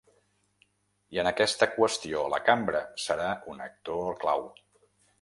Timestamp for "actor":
3.71-4.13